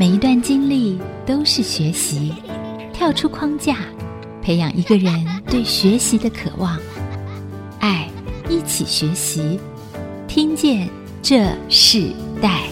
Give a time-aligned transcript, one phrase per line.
[0.00, 2.32] 每一段经历都是学习，
[2.90, 3.76] 跳出框架，
[4.40, 5.12] 培养一个人
[5.44, 6.80] 对学习的渴望。
[7.80, 8.08] 爱，
[8.48, 9.60] 一起学习，
[10.26, 10.88] 听见
[11.20, 12.62] 这世代。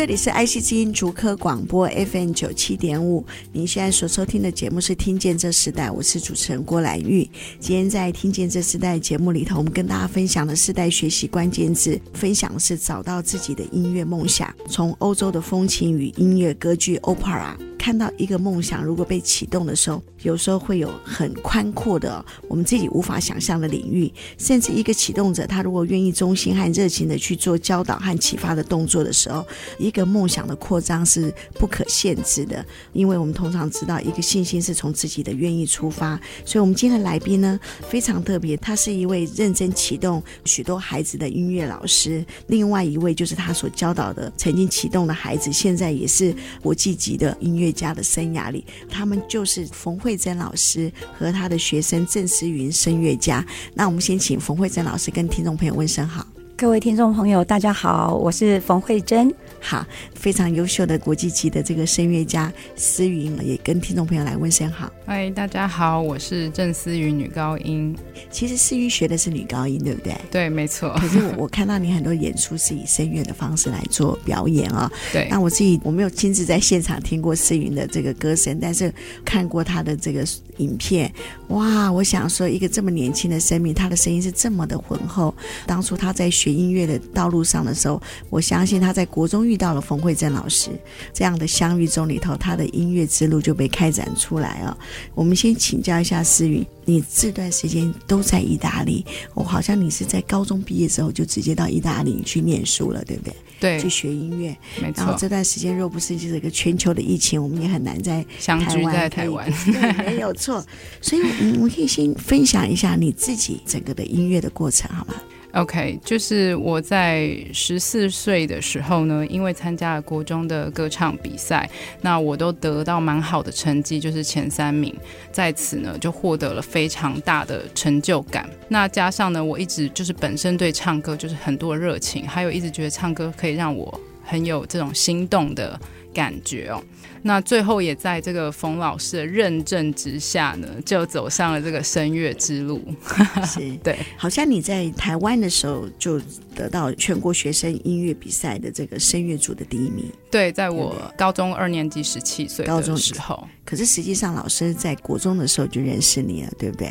[0.00, 3.22] 这里是爱惜之音竹科广播 FM 九七点五，
[3.52, 7.30] 您现在所收听的节目是《听见这时代》，我是主持人郭兰玉。
[7.58, 17.54] 今天在《听见这时代》节目里头，我们跟大家分享的世代学习关键字，分享的是找到自己的音乐梦想，从欧洲的风情与音乐歌剧 Opera。
[17.78, 29.46] 看到一个梦想如果被启动的时候，有时候会有很宽阔的我们自己无法想象的领域，甚至一个启动者他如果愿意忠心和热情的去做教导和启发的动作的时候，
[29.78, 32.64] 一个梦想的扩张是不可限制的。
[32.92, 36.20] 因为我们通常知道，一个信心是从自己的愿意出发。
[36.44, 53.44] 所以，我们今天的来宾呢非常特别，他是一位认真启动许多孩子的音乐老师，另外一位就是他所教导的曾经启动的孩子，现在也是国际级的音乐家的生涯里，他们就是冯慧珍老师和他的学生郑思云声乐家。
[53.74, 56.26] 那我们先请冯慧珍老师跟听众朋友问声好。
[56.56, 59.34] 各位听众朋友，大家好，我是冯慧珍。
[59.62, 59.86] 好，
[60.20, 64.92] 非常优秀的国际级的这个声乐家思云也跟听众朋友来问声好。
[65.06, 67.96] 嗨，大家好，我是郑思云，女高音。
[68.30, 70.14] 其实思云学的是女高音，对不对？
[70.30, 70.94] 对，没错。
[71.00, 74.92] 可是我我看到你很多演出是以声乐的方式来做表演啊。
[75.10, 75.26] 对。
[75.30, 78.92] 那我自己我没有亲自在现场听过思云的这个歌声，但是
[79.24, 80.22] 看过她的这个
[80.58, 81.10] 影片。
[81.48, 85.34] 哇，我想说，一个这么年轻的生命，她的声音是这么的浑厚。
[85.66, 89.40] 当初她在学音乐的道路上的时候，我相信她在国中。
[89.40, 90.70] 遇到了冯慧珍老师，
[91.12, 94.76] 这样的相遇中里头，他的音乐之路就被开展出来啊。
[95.14, 103.34] 我们先请教一下思云，你这段时间都在意大利，我好像你是在高中毕业之后就直接到意大利去念书了，对不对？
[103.60, 104.56] 对，去学音乐。
[104.80, 104.94] 没错。
[104.96, 109.46] 然后这段时间若不是就是一个全球的疫情，我们也很难在相聚在台湾。
[109.66, 110.64] 对，没有错。
[111.02, 111.22] 所以，
[111.54, 115.14] 我们可以先分享一下你自己整个的音乐的过程，好吗
[115.52, 121.68] ？OK，就是我在十四岁的时候呢，因为参加了国中的歌唱比赛，
[122.00, 124.94] 那我都得到蛮好的成绩，就是前三名，
[125.32, 128.48] 在此呢就获得了非常大的成就感。
[128.68, 135.78] 那加上呢，我一直就是本身对唱歌就是很多热情，还有一直觉得唱歌可以让我很有这种心动的
[136.14, 136.82] 感觉哦。
[137.22, 142.82] 那最后也在这个冯老师的认证之下呢，就走上了这个声乐之路。
[143.46, 146.20] 是，对，好像你在台湾的时候就
[146.54, 150.10] 得到全国学生音乐比赛的这个声乐组的第一名。
[150.30, 153.46] 对，在我高中二年级十七岁高中时候。
[153.64, 156.90] 可是实际上，老师在国中的时候就认识你了，对不对？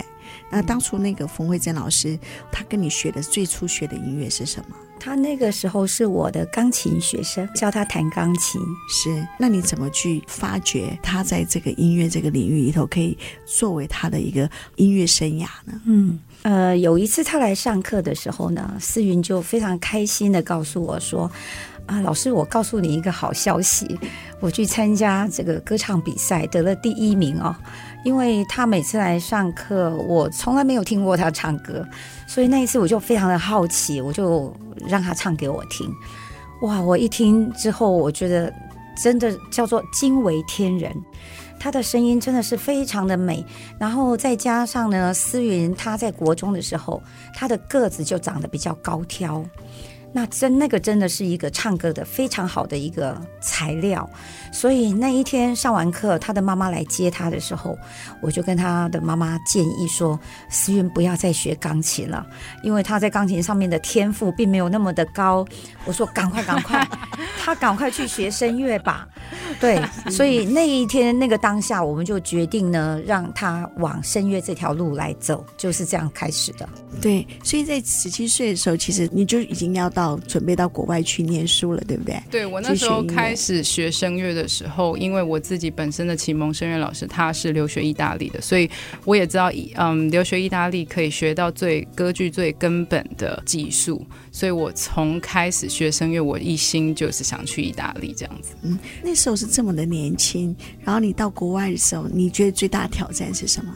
[0.49, 2.17] 那当初那个冯慧珍老师，
[2.51, 4.75] 他跟你学的最初学的音乐是什么？
[5.01, 8.59] 他那个时候是我的钢琴学生，教他弹钢琴。
[8.89, 15.81] 是，那你怎么去发掘他在这个音乐这个领域里头可以作为他的一个音乐生涯呢？
[15.85, 21.31] 嗯，呃，有一次他来上课的时候呢，思云就非常开心的告诉我说
[21.87, 23.97] ：“啊，老师，我告诉你一个好消息，
[24.41, 27.55] 我去参加这个歌唱比赛得了第一名哦。”
[28.03, 31.85] 因为他每次来上课，我从来没有听过他唱歌，
[32.27, 34.53] 所以那一次我就非常的好奇，我就
[34.87, 35.89] 让他唱给我听。
[36.61, 36.81] 哇！
[36.81, 38.53] 我一听之后，我觉得
[39.01, 40.93] 真的叫做惊为天人，
[41.59, 43.45] 他的声音真的是非常的美。
[43.77, 47.01] 然后再加上呢，思云他在国中的时候，
[47.33, 49.43] 他的个子就长得比较高挑。
[50.11, 54.09] 那真那个真的是一个唱歌的非常好的一个材料，
[54.51, 57.77] 所以那一天上完课，他的妈妈来接他的时候，
[58.21, 60.19] 我就跟他的妈妈建议说
[60.49, 62.25] ：“思韵不要再学钢琴了，
[62.63, 65.45] 因为他在钢琴上面的天赋并没有那么的高。”
[65.85, 66.87] 我说：“赶快赶快，
[67.39, 69.07] 他赶快去学声乐吧。”
[69.59, 76.67] 对，所以那一天那个当下，我们就决定呢，让他往声乐这条路来走，就是这样开始的。
[77.01, 82.21] 对，所以在十七岁的时候，其实你就已经要到准备到国外去念书了，对不对？
[82.31, 88.69] 对，我那时候开始学声乐的时候，因为我自己本身的启蒙声乐老师他是留学意大利的，所以
[89.05, 98.51] 我也知道，嗯，留学意大利可以学到最歌剧最根本的技术，所以我从开始学声乐，我一心就是想去意大利这样子。
[98.63, 103.73] 嗯，那时候是这么的年轻，然后你到国外的时候，你觉得最大的挑战是什么？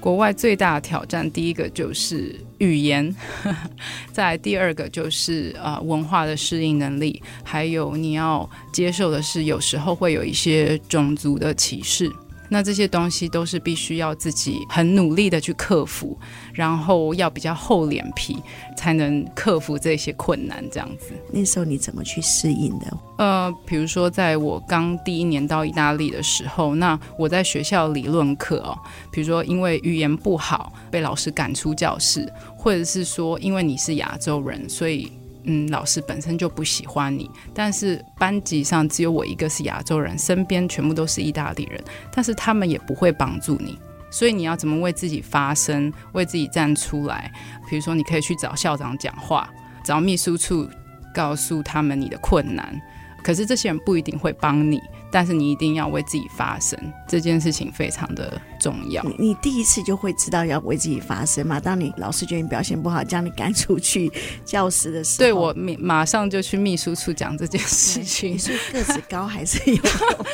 [0.00, 3.12] 国外最大的挑战，第一个就是语言，
[3.42, 3.70] 呵呵，
[4.12, 12.08] 再第二个就是啊、呃、文化的适应能力，还有你要接受的是有时候会有一些种族的歧视。
[12.48, 16.18] 那这些东西都是必须要自己很努力的去克服，
[16.52, 18.38] 然后要比较厚脸皮
[18.76, 20.64] 才能克服这些困难。
[20.70, 22.96] 这样子，那时候你怎么去适应的？
[23.18, 28.78] 呃，比如说在我刚第一年到意大利的时候，那我在学校理论课哦，
[29.10, 35.12] 比如说因为语言不好被老师赶出教室，或者是说因为你是亚洲人，所以。
[35.50, 43.78] 嗯，老师本身就不喜欢你，但是班级上只有我一个是亚洲人，身边全部都是意大利人，但是他们也不会帮助你，
[44.10, 47.32] 所以你要怎么为自己发声，为自己站出来？
[47.68, 49.50] 比如说，你可以去找校长讲话，
[49.82, 50.68] 找秘书处
[51.14, 52.78] 告诉他们你的困难，
[53.24, 54.78] 可是这些人不一定会帮你。
[55.10, 59.02] 但是你一定要为自己发声，这件事情非常的重要。
[59.04, 61.58] 你你第一次就会知道要为自己发声嘛？
[61.58, 64.10] 当你老师觉得你表现不好，将你赶出去
[64.44, 68.32] 教室的时候，对，我马上就去秘书处讲这件事情。
[68.32, 69.82] 你是个子高还是有？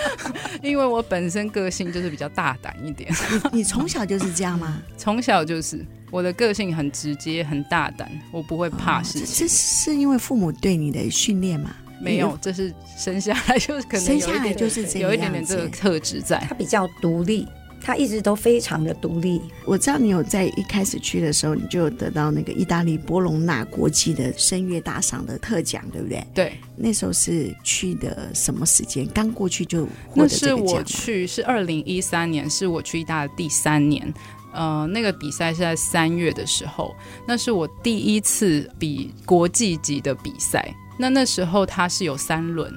[0.63, 3.13] 因为我本身个性就是比较大胆一点。
[3.53, 4.83] 你你从小就是这样吗？
[4.99, 9.23] 从小就是，我的个性很直接，很大胆，我不会怕事情。
[9.23, 11.71] 哦，这是因为父母对你的训练吗？
[12.01, 16.39] 没有，这是生下来就是可能生下来就是这样，有一点点这个特质在。
[16.49, 17.47] 他比较独立，
[17.81, 19.41] 他一直都非常的独立。
[19.65, 26.27] 我知道你有在一开始去的时候，你就有得到那个意大利波隆纳国际的声乐大赏的特奖，对不对？
[26.35, 29.07] 对，那时候是去的什么时间？
[29.15, 30.59] 刚过去就获得这个奖？
[30.59, 34.13] 那是我去是二零一三年，是我去意大利第三年。
[34.53, 36.95] 呃，那个比赛是在三月的时候，
[37.27, 40.73] 那是我第一次比国际级的比赛。
[40.99, 42.73] 那那时候它是有三轮，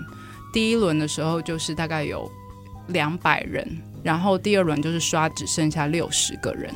[0.51, 2.29] 第一轮的时候就是大概有
[2.87, 3.67] 两百人，
[4.03, 6.73] 然后第二轮就是刷只剩下六十个人，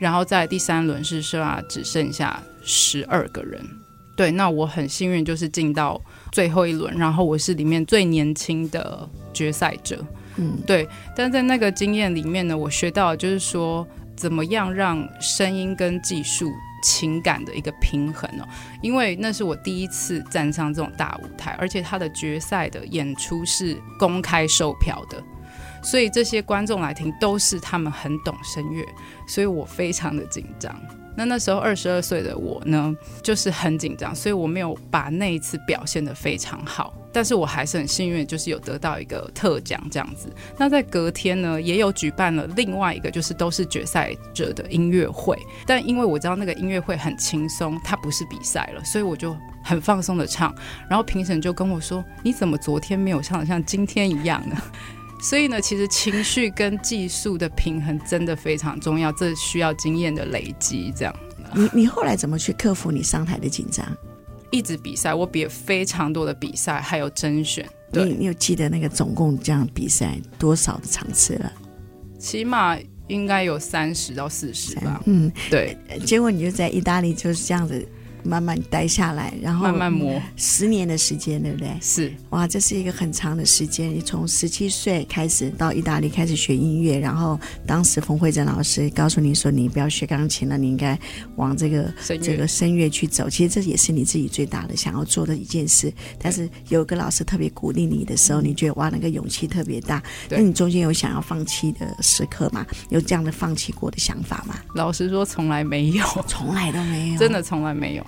[0.00, 3.64] 然后在第三轮是刷只剩下十二个人。
[4.14, 5.98] 对，那我很幸运就是进到
[6.30, 10.04] 最后一轮，然后我是里面最年轻的决赛者。
[10.36, 10.86] 嗯，对。
[11.16, 16.52] 但在那个经验里面呢，我学到的就是说怎么样让声音跟技术。
[16.82, 18.46] 情感的一个平衡哦，
[18.82, 25.22] 因为那是我第一次站上这种大舞台，而且他的决赛的演出是公开售票的，
[25.82, 28.84] 所以这些观众来听都是他们很懂声乐，
[29.26, 30.76] 所以我非常的紧张。
[31.14, 36.94] 那那时候二十二岁的我呢，就是很紧张，所以我没有把那一次表现得非常好。
[37.14, 40.32] 但是我还是很幸运，就是有得到一个特奖这样子。
[40.56, 45.38] 那在隔天呢，也有举办了另外一个，就是都是决赛者的音乐会。
[45.66, 50.54] 但因为我知道那个音乐会很轻松，它不是比赛了，所以我就很放松的唱。
[50.88, 54.56] 然后评审就跟我说：“你怎么昨天没有唱得像今天一样呢？”
[55.22, 60.92] 所以呢，其实情绪跟技术的平衡真的非常重要，这需要经验的累积。
[60.96, 61.14] 这样，
[61.54, 63.86] 你你后来怎么去克服你上台的紧张？
[64.50, 67.66] 一直比赛，我比了非常多的比赛，还有甄选。
[67.92, 71.52] 对，你，你有记得那个总共这样比赛多少的场次了？
[72.18, 72.76] 起码
[73.06, 75.00] 应该有三十到四十吧。
[75.06, 75.78] 嗯，对。
[76.04, 77.88] 结果你就在意大利就是这样子。
[78.24, 81.68] 慢慢待下来，然后慢慢磨十年的时间，对不对？
[81.80, 83.92] 是哇，这是一个很长的时间。
[83.92, 90.98] 你从十七岁开始到意大利开始学音乐，然后当时冯慧珍老师告诉你说，你不要学钢琴了，你应该
[91.36, 93.28] 往这个这个声乐去走。
[93.28, 95.92] 其实这也是你自己最大的想要做的一件事。
[96.18, 100.02] 但是有个老师特别鼓励你的时候，你觉得哇，那个勇气特别大。
[100.28, 102.66] 那你中间有想要放弃的时刻吗？
[102.90, 104.54] 有这样的放弃过的想法吗？
[104.74, 108.06] 老实说，从来没有，从来都没有， 真的从来没有。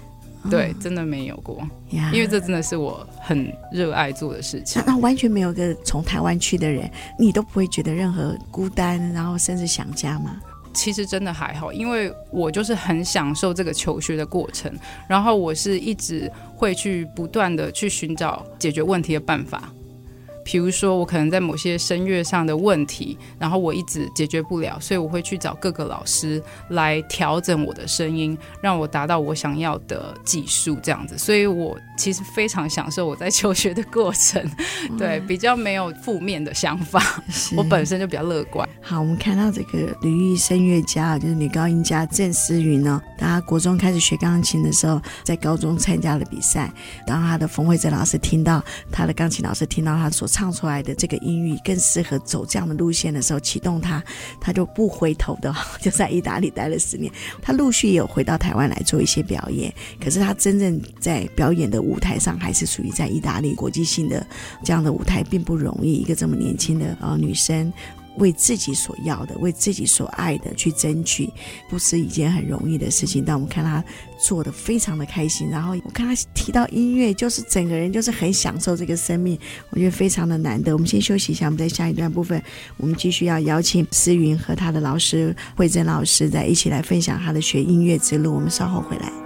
[0.50, 4.82] 对，真的没有过，因为这真的是我很热爱做的事情。
[4.84, 10.40] 那，那完全没有一个从台湾去的人，你都不会觉得任何孤单，然后甚至想家吗？
[10.72, 14.72] 其实真的还好，因为我就是很享受这个求学的过程，
[15.06, 19.72] 然后我是一直会去不断的去寻找解决问题的办法。
[20.44, 31.16] 比如说，我可能在某些声乐上的问题，然后我一直解决不了，所以我会去找各个老师来调整我的声音，让我达到我想要的技术，这样子。
[31.16, 34.42] 所以我其实非常享受我在求学的过程，
[34.98, 37.22] 对，比较没有负面的想法。
[37.56, 38.68] 我本身就比较乐观。
[38.80, 46.72] 好，我们看到这个吕玉声乐家，就是女高音家郑思云呢，当她国中开始学钢琴的时候，在高中参加了比赛，
[47.06, 54.02] 当她的冯慧珍老师听到她的钢琴老师听到她所唱出来的这个音域更适合走这样的路线的时候，启动她，
[54.40, 57.10] 她就不回头的， 就在意大利待了十年。
[57.40, 59.72] 她陆续也有回到台湾来做一些表演，
[60.02, 64.26] 可是她真正在表演的舞台上，还是属于在意大利国际性的
[64.62, 65.94] 这样的舞台，并不容易。
[65.94, 67.72] 一个这么年轻的呃女生，
[68.16, 71.30] 为自己所要的、为自己所爱的去争取，
[71.68, 73.24] 不是一件很容易的事情。
[73.24, 73.82] 但我们看他
[74.18, 79.38] 做的非常的开心，然后我看他提到音乐，就是整个人就是很享受这个生命，
[79.70, 80.72] 我觉得非常的难得。
[80.72, 82.42] 我们先休息一下，我们在下一段部分，
[82.76, 88.34] 我们继续要邀请思云和他的老师慧珍老师在一起来分享他的学音乐之路。
[88.34, 89.23] 我们稍后回来。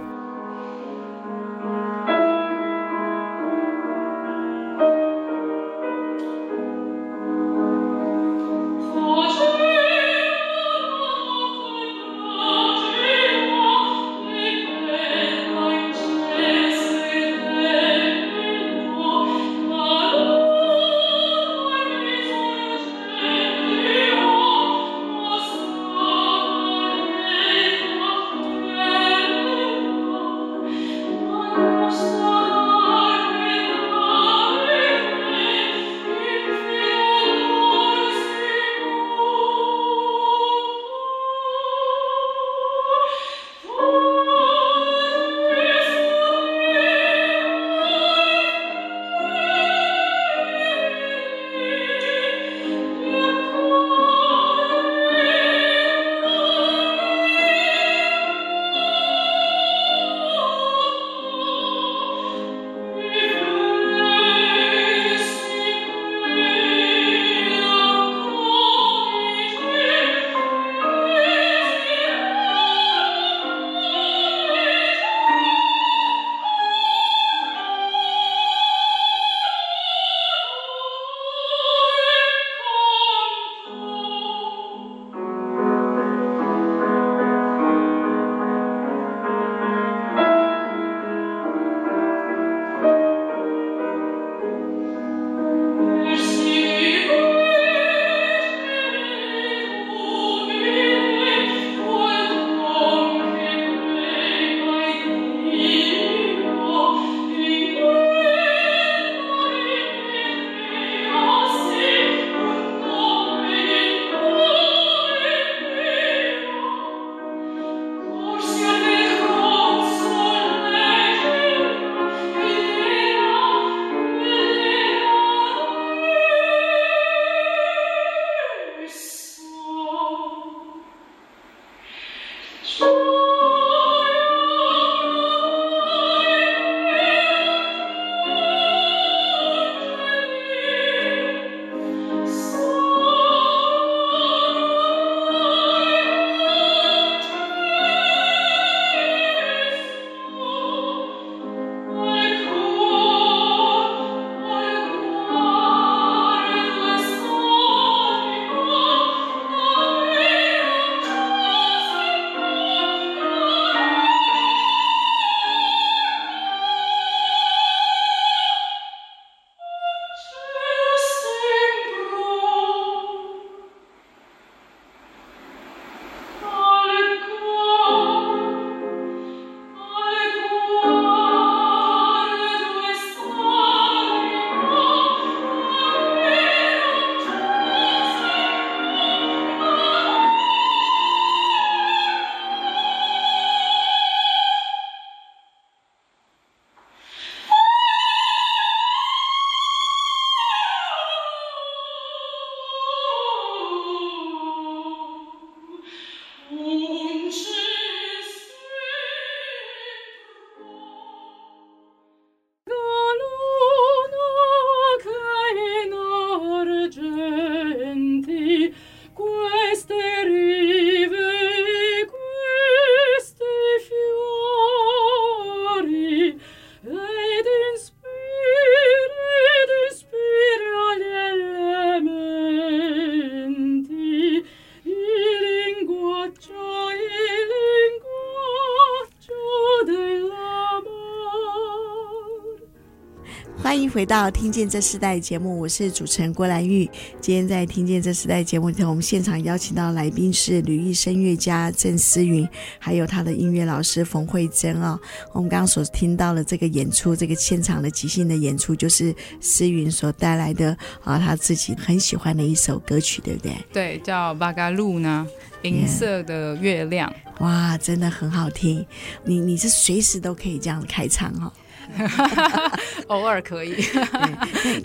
[243.89, 246.89] 回到听见这时代节目，我是主持人郭兰玉。
[247.19, 252.47] 今天在听见这时代节目里头，我们现场邀请到来宾是吕艺声乐家郑思云，
[252.79, 254.99] 还有他的音乐老师冯慧珍啊。
[255.33, 263.55] 我们刚刚所听到的这个演出，这个现场的即兴的演出，就是思云所带来的啊，他自己很喜欢的一首歌曲，对不对？
[263.73, 265.27] 对，叫《巴嘎路》呢，
[265.63, 267.09] 银色的月亮。
[267.09, 267.43] Yeah.
[267.43, 268.85] 哇，真的很好听。
[269.23, 271.53] 你你是随时都可以这样开唱哈、哦。
[273.07, 273.75] 偶尔可以。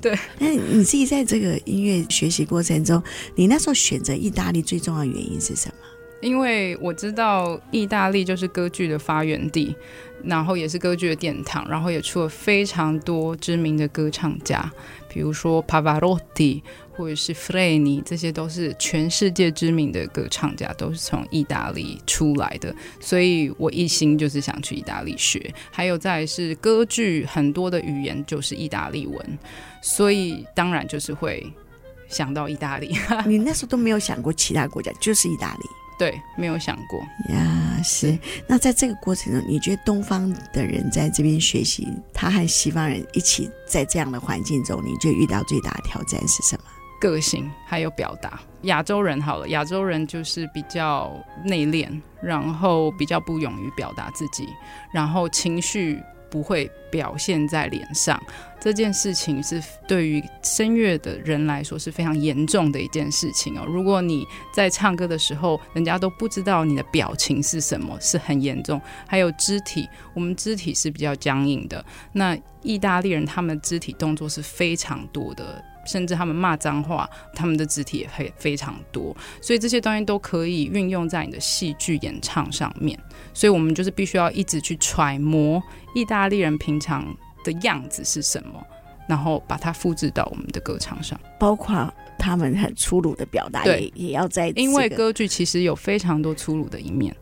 [0.01, 3.03] 对，对那你自己在这个音乐学习过程中，
[3.35, 5.75] 你那时候选择意大利最重要的原因是什么？
[6.21, 9.77] 因为我知道意大利就是歌剧的发源地，
[10.23, 14.73] 然后也是歌剧的殿堂，然后也出了非常多知名的歌唱家，
[15.07, 16.63] 比如说帕瓦罗蒂
[16.97, 25.53] 或者是弗雷尼，这些都是全世界知名的歌唱家，都是从意大利出来的，所以我一心就是想去意大利学。
[25.71, 29.39] 还有再是歌剧很多的语言就是意大利文，
[29.83, 31.45] 所以当然就是会
[32.09, 32.97] 想到意大利。
[33.27, 35.61] 你那时候都没有想过其他国家，就是意大利。
[35.97, 37.01] 对，没有想过
[37.33, 37.81] 呀。
[37.85, 46.65] 是，那在这个过程中，你觉得东方的人在这边学习，他和西方人一起在这样的环境中，你觉得遇到最大的挑战是什么？
[47.05, 48.41] 个性还有表达。
[48.63, 51.13] 亚洲人好了，亚洲人就是比较
[51.45, 54.49] 内敛，然后比较不勇于表达自己，
[54.95, 56.01] 然后情绪。
[56.31, 58.21] 不会表现在脸上，
[58.61, 63.65] 这件事情是对于声乐的人来说是非常严重的一件事情哦。
[63.69, 68.81] 如果你在唱歌的时候，人家都不知道你的表情是什么，是很严重。
[69.07, 71.85] 还有肢体，我们肢体是比较僵硬的。
[72.11, 75.65] 那意大利人他们肢体动作是非常多的。
[75.87, 82.99] 甚至他们骂脏话，他们的肢体也会非常多，所以这些东西都可以运用在你的戏剧演唱上面。
[83.33, 85.63] 所以我们就是必须要一直去揣摩
[85.95, 87.05] 意大利人平常
[87.45, 88.65] 的样子是什么，
[89.09, 94.61] 然后把它复制到我们的歌唱上，包括他们很粗鲁的表达，也也要在、这个。
[94.63, 97.15] 因为歌剧其实有非常多粗鲁的一面。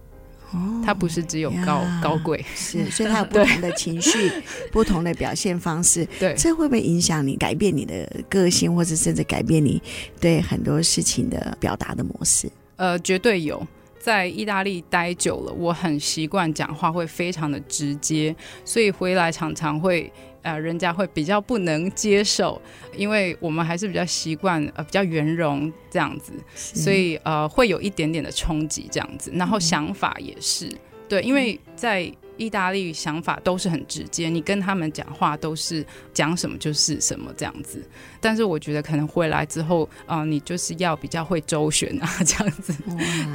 [0.85, 4.30] 它不是只有高高贵，是，所以它有不 同的情绪，
[4.73, 6.06] 不同的表现方式。
[6.18, 9.80] 对，这会不会影响你改变你的个性，或者甚至改变你
[10.21, 12.50] 对很多事情的表达的模式？
[12.76, 13.66] 呃，绝对有。
[13.99, 20.12] 在意大利待久了，我很习惯讲话会非常的直接，所以回来常常会。
[20.42, 22.61] 呃，人家会比较不能接受，
[22.96, 32.12] 因为我们还是比较习惯呃比较圆融这样子，所以呃会有一点点的冲击这样子，然后想法也是、嗯、对，因为在。
[32.42, 37.80] 意大利想法都是很直接，你跟他们讲话都是讲什么就是什么这样子。
[38.20, 42.74] 但是我觉得可能回来之后，啊、呃，你就是要比较会周旋啊， 这样子。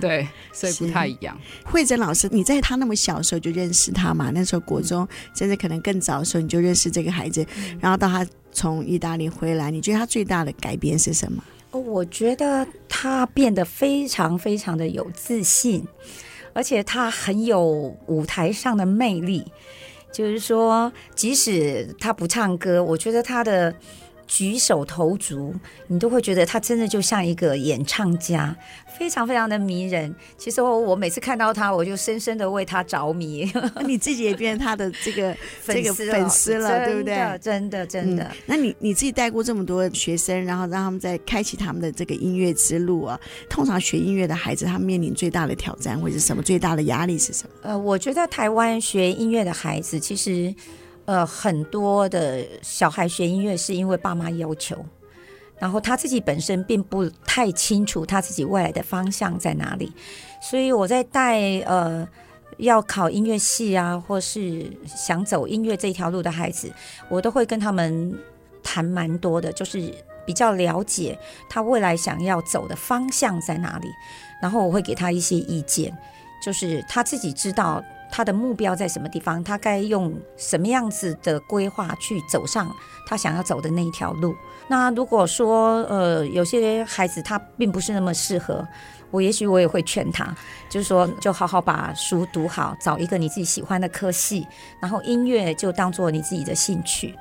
[0.01, 1.39] 对，所以不太一样。
[1.65, 4.29] 慧珍老师，你在他那么小的时候就认识他嘛？
[4.33, 11.43] 那时候国中，甚至可能更早的时候你就认识这个孩子，嗯、然后到他从意大利回来，你觉得他最大的改变是什么？
[11.71, 15.85] 哦，我觉得他变得非常非常的有自信。
[16.57, 19.45] 而且他很有舞台上的魅力，
[20.11, 23.75] 就是说，即使他不唱歌，我觉得他的。
[24.27, 25.55] 举手投足，
[25.87, 28.55] 你都会觉得他真的就像一个演唱家，
[28.99, 30.13] 非常非常的迷人。
[30.37, 33.49] 其实我我每次看到他，我就深深的为他着迷。
[33.87, 35.35] 你自己也变成他的这个
[35.65, 37.39] 这个粉丝了，对不对？
[37.41, 38.23] 真的真的。
[38.25, 43.19] 嗯，那你你自己带过这么多学生，然后让他们在开启他们的这个音乐之路啊。
[43.49, 46.43] 通常学音乐的孩子，他们面临最大的挑战或者是什么？
[46.43, 47.49] 最大的压力是什么？
[47.61, 50.53] 呃，我觉得台湾学音乐的孩子其实。
[51.07, 54.75] 呃，很多的小孩学音乐是因为爸妈要求，
[55.57, 59.89] 然后他自己本身并不太清楚他自己未来的方向在哪里，
[60.41, 62.05] 所以我在带呃
[62.57, 66.69] 要考音乐系啊，或是想走音乐这条路的孩子，
[67.07, 68.13] 我都会跟他们
[68.61, 69.89] 谈蛮多的，就是
[70.25, 71.17] 比较了解
[71.49, 73.87] 他未来想要走的方向在哪里，
[74.41, 75.97] 然后我会给他一些意见，
[76.43, 77.81] 就是他自己知道。
[78.11, 79.43] 他的目标在什么地方？
[79.43, 82.73] 他该用什么样子的规划去走上
[83.05, 84.35] 他想要走的那一条路？
[84.67, 88.67] 那如果说呃，有些孩子他并不是那么适合，
[89.11, 90.35] 我也许我也会劝他，
[90.69, 94.45] 就是说就好好把书读好，找一个你自己喜欢的科系，
[94.81, 97.15] 然后音乐就当做你自己的兴趣。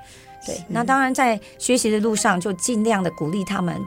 [0.45, 3.81] 对，那当然在学习的路上就尽量的鼓励他们。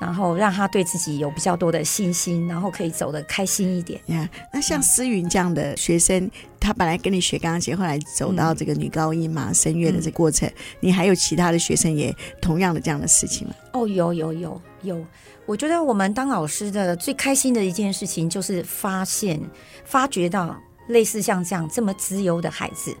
[0.00, 4.00] 然后让他对自己有比较多的信心，然后可以走得开心一点。
[4.06, 6.30] 呀、yeah，那像思云这样的学生，嗯，
[6.60, 13.54] 他本来跟你学钢琴，后来走到这个女高音嘛，声乐的这过程，嗯，你还有其他的学生也同样的这样的事情吗？
[13.72, 15.04] 哦，有有有有。
[15.46, 19.40] 我觉得我们当老师的最开心的一件事情，就是发现、
[19.84, 20.54] 发掘到
[20.88, 22.94] 类似像这样这么自由的孩子。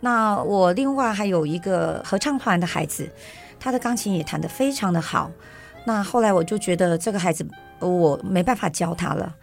[0.00, 3.08] 那我另外还有一个合唱团的孩子，
[3.60, 5.30] 他的钢琴也弹得非常的好。
[5.84, 7.46] 那后来我就觉得这个孩子
[7.80, 9.34] 我没办法教他了，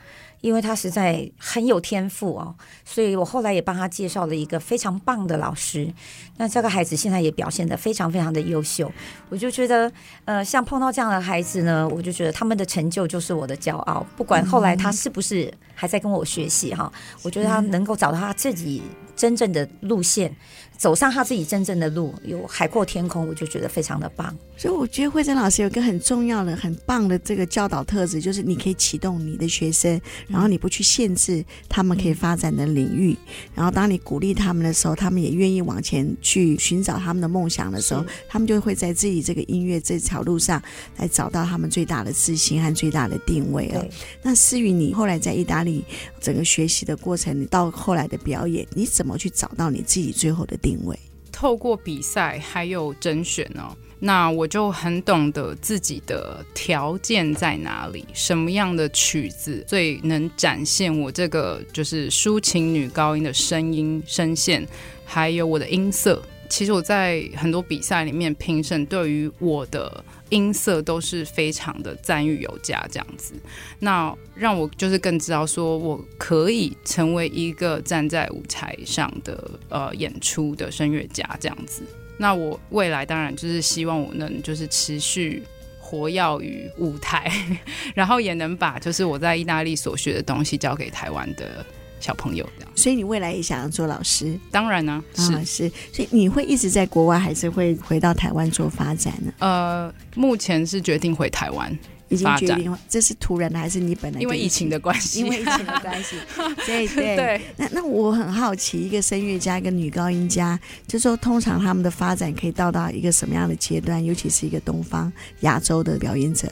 [0.41, 5.93] 因为他实在很有天赋哦，所以我后来也帮他介绍了一个非常棒的老师。
[6.37, 8.89] 那这个孩子现在也表现得非常非常的优秀，
[9.27, 9.91] 我就觉得
[10.23, 14.05] 呃，像碰到这样的孩子呢，我就觉得他们的成就就是我的骄傲。
[14.15, 16.89] 不管后来他是不是还在跟我学习哈，
[17.21, 18.81] 我觉得他能够找到他自己
[19.15, 20.33] 真正的路线。
[20.79, 24.33] 走上他自己真正的路，有海阔天空，我就觉得非常的棒。
[24.55, 33.13] 所以我觉得慧珍老师有个很重要的、很棒的这个教导特质，就是你可以启动你的学生，然后你不去限制他们可以发展的领域，
[33.53, 40.61] 然后当你鼓励他们的时候，他们也愿意往前去寻找他们的梦想的时候，他们就会在自己这个音乐这条路上
[40.95, 43.83] 来找到他们最大的自信和最大的定位啊。
[44.23, 45.83] 那思芸，你后来在意大利
[46.21, 50.68] 整个学习的过程，你到后来的表演，你怎么去找到你自己最后的定位？
[50.69, 50.97] 定位
[51.31, 64.67] 透过比赛还有甄选哦，那我就很懂得自己的条件在哪里，什么样的曲子最能展现我这个就是抒情女高音的声音声线，
[65.05, 66.21] 还有我的音色。
[66.49, 73.33] 其实我在很多比赛里面评审对于我的音色都是非常的赞誉有加，这样子，
[73.79, 81.83] 那让我就是更知道说我可以成为一个站在舞台上的呃演出的声乐家这样子。
[82.17, 85.41] 那我未来当然就是希望我能就是持续
[85.79, 87.31] 活跃于舞台，
[87.95, 91.65] 然后也能把就是我在意大利所学的东西交给台湾的。
[91.99, 94.39] 小朋友这样，所以你未来也想要做老师？
[94.51, 99.33] 当然呢、啊，是、啊、是，所以你会一直在国外，还是会回到台湾做发展呢？
[99.39, 104.19] 呃，目前是决定回台湾，已经决定，这是突然的还是你本来？
[104.21, 106.15] 因为疫情的关系，因为疫情的关系，
[106.65, 107.41] 对对对。
[107.57, 114.03] 那那我很好奇，一个声乐家，一个女高音家，就说通常他们的发展可以到达一个什么样的阶段？
[114.03, 116.51] 尤其是一个东方亚洲的表演者，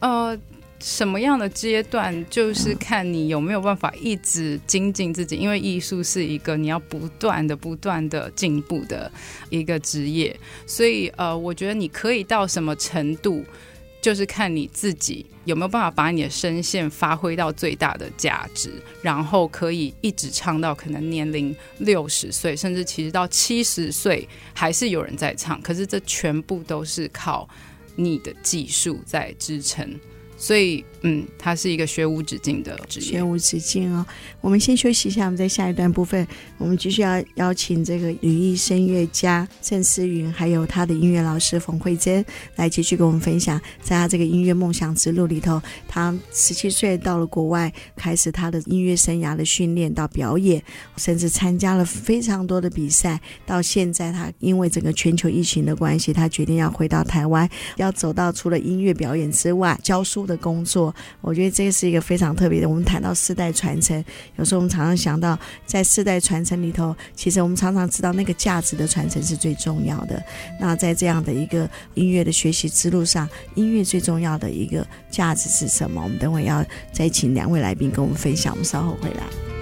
[0.00, 0.38] 呃。
[0.80, 9.10] 什么样的阶段，就是看你有没有办法一直精进自己，因为艺术是一个你要不断的、不断的进步的
[9.50, 13.44] 一个职业，所以呃，我觉得你可以到什么程度，
[14.00, 18.70] 就是看你自己有没有办法把你的声线发挥到最大的价值，
[19.02, 27.48] 然后可以一直唱到可能年龄六十岁，甚至其实到七十岁还是有人在唱，可是这全部都是靠
[27.96, 29.98] 你的技术在支撑。
[30.40, 34.06] 所以，嗯，它是一个学无止境的职业，学无止境哦。
[34.40, 36.24] 我们先休息一下，我们在下一段部分，
[36.58, 42.24] 我们继续要邀请这个旅艺声乐家郑思云，还有他的音乐老师冯慧珍
[42.54, 50.62] 来继续跟我们分享，在他这个音乐梦想之路里头，他十七岁到了国外，开始他的音乐生涯的训练到表演，
[50.96, 53.20] 甚至参加了非常多的比赛。
[53.44, 60.27] 到现在，他因为整个全球疫情的关系，他决定要回到台湾，要走到除了音乐表演之外，教书。
[60.28, 62.68] 的工作，我觉得这是一个非常特别的。
[62.68, 64.04] 我们谈到世代传承，
[64.36, 65.36] 有时候我们常常想到，
[65.66, 70.22] 在世代传承里头，其实我们常常知道那个价值的传承是最重要的。
[70.60, 76.02] 那在这样的一个音乐的学习之路上，音乐最重要的一个价值是什么？
[76.02, 78.52] 我们等会要再请两位来宾跟我们分享。
[78.52, 79.57] 我们稍后回来。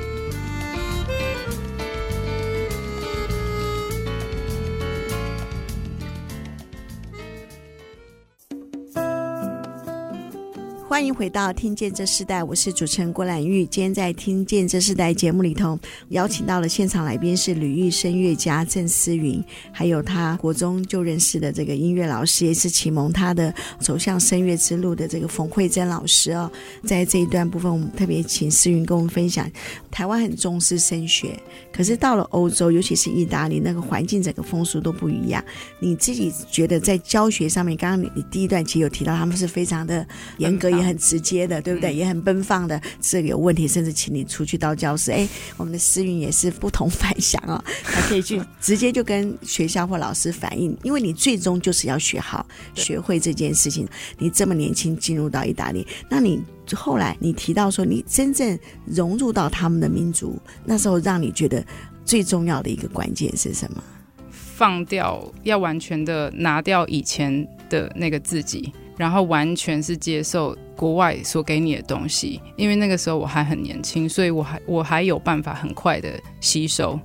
[10.88, 13.66] 欢迎回到《听见这世代》，我是主持人郭兰玉。
[13.66, 15.77] 今天在《听见这世代》节目里头，
[16.11, 26.49] 邀请到了现场来宾是吕玉声乐家郑思云，还有他国中就认识的这个音乐老师，也是启蒙他的走向声乐之路的这个冯惠珍老师哦。
[26.85, 29.51] 在这一段部分，我们特别请思云跟我们分享，
[29.90, 31.37] 台湾很重视声学，
[31.72, 35.44] 可是到了欧洲，尤其是意大利，那个环境整个风俗都不一样。
[35.81, 40.07] 你自己觉得在教学上面，刚刚你你第一段其实有提到，他们是非常的
[40.38, 40.87] 严格，也。
[40.87, 41.93] 很直接的，对不对？
[41.93, 45.11] 也很奔放的，这个有问题，甚至请你出去到教室。
[45.12, 53.85] 哎，我们的思云也是不同凡响哦， 还可以去直接就跟学校或老师反映，因为你最终就是要学好、学会这件事情。
[54.17, 56.41] 你这么年轻进入到意大利，那你
[56.73, 61.67] 后来你提到说，你真正融入到他们的民族，那时候让你觉得
[62.05, 63.83] 最重要的一个关键是什么？
[64.31, 68.73] 放掉，要完全的拿掉以前的那个自己。
[68.97, 76.99] 然后完全是接受国外所给你的东西，因为那个时候我还很年轻，所以我还我还有办法很快的吸收，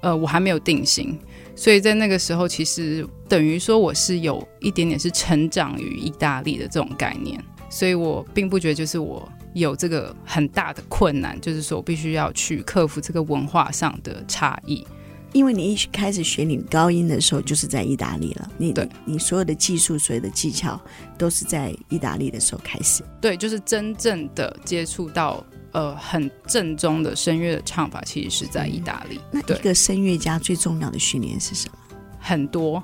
[0.00, 1.18] 呃，我还没有定型，
[1.54, 14.86] 所以在那个时候其实等于说我是有一点点是成长于意大利的这种概念，所以我并不觉得就是我有这个很大的困难，就是说我必须要去克服这个文化上的差异。
[15.32, 18.50] 因为你一开始学你高音的时候，就是在意大利了。
[18.58, 20.80] 你对你所有的技术、所有的技巧，
[21.16, 23.02] 都是在意大利的时候开始。
[23.20, 29.18] 对，就是真正的接触到呃很正宗的声乐的唱法，其实是在意大利。
[29.30, 31.78] 那一个声乐家最重要的训练是什么？
[32.18, 32.82] 很多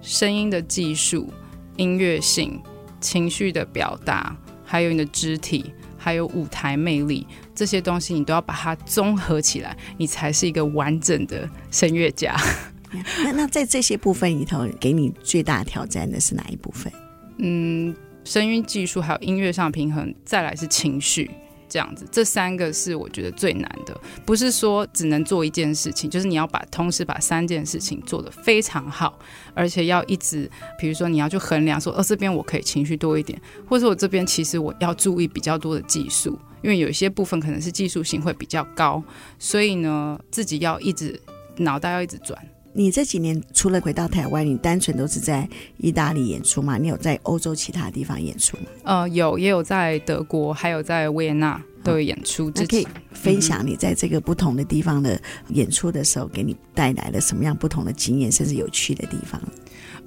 [0.00, 1.32] 声音的技术、
[1.76, 2.60] 音乐性、
[3.00, 5.72] 情绪的表达，还有你的肢体。
[6.00, 7.26] 还有舞台魅力
[7.58, 12.36] 这些东西，你都要把它综合起来，你才是一个完整的声乐家。
[13.24, 16.92] 那那在这些部分里头，给你最大挑战的是哪一部分？
[17.38, 17.92] 嗯，
[18.22, 21.28] 声音技术还有音乐上平衡，再来是情绪。
[21.70, 23.94] 这样子，这三个是我觉得最难的，
[24.24, 29.18] 不是说只能做一件事情，就是你要把同时把三件事情做得非常好，
[29.52, 39.02] 而且要一直，比如说你要去衡量说，哦，这边我可以情绪多一点，或者我这边其实我要注意比较多的技术，因为有一些部分可能是技术性会比较高，
[39.38, 41.20] 所以呢，自己要一直
[41.56, 42.38] 脑袋要一直转。
[42.74, 46.76] 你这几年除了回到台湾，你单纯都是在意大利演出吗？
[46.76, 48.64] 你有在欧洲其他地方演出吗？
[48.84, 52.52] 呃，有，也有在德国，还有在维也纳都有演出。
[52.54, 59.40] 那可以分享你在这个不同的地方的演出的时候，给你带来了什么样不同的经验，甚至有趣的地方？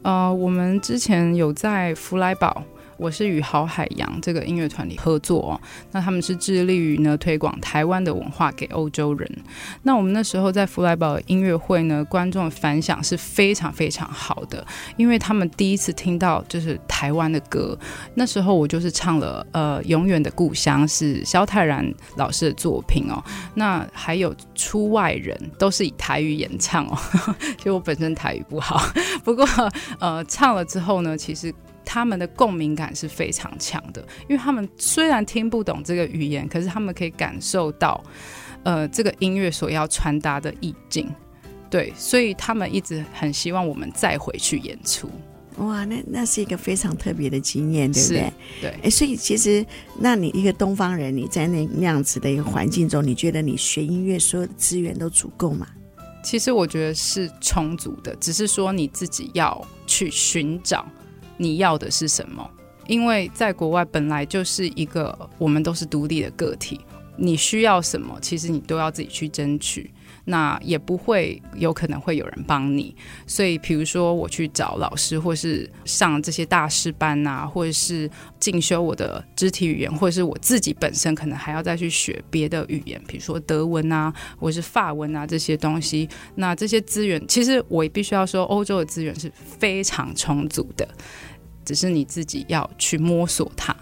[0.04, 2.64] 呃，我们之前有在弗莱堡。
[3.02, 5.62] 我是与好海洋这个音乐团里合作哦，
[5.92, 9.28] 那他们是致力于呢推广台湾的文化给欧洲人。
[9.82, 14.64] 那我们那时候在弗莱堡音乐会呢，观众反响是非常非常好的，
[14.98, 17.76] 因为他们第一次听到就是台湾的歌。
[18.14, 23.20] 那时候我就是唱了呃《永远的故乡》是萧泰然老师的作品哦，
[23.56, 26.96] 那还有出外人都是以台语演唱哦，
[27.58, 28.80] 其实我本身台语不好，
[29.24, 29.44] 不过
[29.98, 31.52] 呃唱了之后呢，其实。
[31.94, 38.02] 他们的共鸣感是非常强的，因为他们虽然听不懂这个语言，可是他们可以感受到，
[38.64, 41.14] 呃，这个音乐所要传达的意境。
[41.70, 45.10] 对，所以他们一直很希望我们再回去演出。
[45.58, 48.34] 哇，那那是一个非常特别的经验，对不对？
[48.62, 48.80] 对。
[48.84, 49.66] 哎，所以其实，
[50.00, 55.68] 那你一个东方人，你在那那样子的一个环境中，你觉得你学音乐所有的资源都足够吗？
[56.24, 60.88] 其实我觉得是充足的，只是说你自己要去寻找。
[61.42, 62.48] 你要的是什么？
[62.86, 66.80] 因为在国外本来就是一个我们都是独立的个体，
[67.18, 69.92] 你需要什么，其实你都要自己去争取。
[70.24, 72.96] 那也不会有可能会有人帮你。
[73.26, 78.08] 所以，比如说我去找老师，或是上这些大师班啊，或者是
[78.40, 86.08] 进修我的肢体语言，或者是我自己本身可能还要再去学别的语言，比如说德文啊，或是法文啊这些东西。
[86.36, 90.88] 那这些资源，其实我必须要说，欧洲的资源是非常充足的。
[91.64, 93.76] 只是你自己要去摸索它，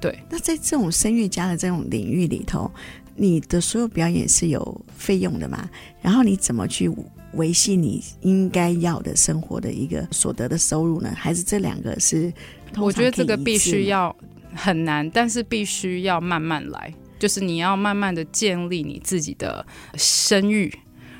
[0.00, 0.18] 对。
[0.28, 2.70] 那在这种声乐家的这种领域里头，
[3.16, 5.68] 你的所有表演是有费用的嘛？
[6.00, 6.90] 然后你怎么去
[7.34, 11.12] 维系你应该要的生活的一个所得的收入呢？
[11.16, 12.32] 还是这两个是？
[12.76, 14.14] 我觉得这个必须要
[14.54, 19.64] 很难，但是必须要慢慢来，就是你要慢慢的建立你自己的
[19.94, 20.72] 声誉。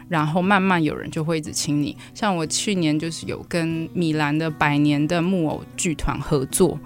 [0.09, 6.79] 然后慢慢有人就会一直请你，像我去年就是有跟米兰的百年的木偶剧团合作，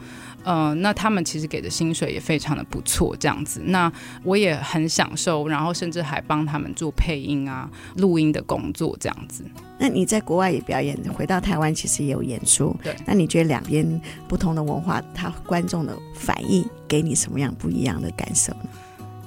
[0.44, 9.44] 呃，那他们其实给的薪水也非常的不错，这样子，那我也很享受，然后甚至还帮他们做配音啊、录音的工作，这样子。
[9.78, 12.94] 那你在国外也表演，回到台湾其实也有演出，对。
[13.04, 18.68] 那你觉得两边不同的文化，他观众的反应给你什么样不一样的感受呢？